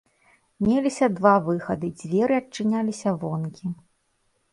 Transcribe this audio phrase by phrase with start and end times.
[0.67, 3.67] Меліся два выхады, дзверы адчыняліся вонкі.